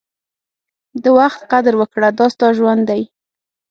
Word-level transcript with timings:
د 1.03 1.05
وخت 1.19 1.41
قدر 1.51 1.73
وکړه، 1.81 2.09
دا 2.19 2.25
ستا 2.33 2.47
ژوند 2.57 2.81
دی. 2.89 3.01